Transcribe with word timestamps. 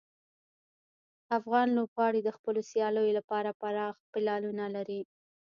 افغان 1.37 1.67
لوبغاړي 1.77 2.21
د 2.23 2.29
خپلو 2.37 2.61
سیالیو 2.71 3.15
لپاره 3.17 3.57
پراخ 3.61 3.95
پلانونه 4.13 4.65
لري. 4.75 5.01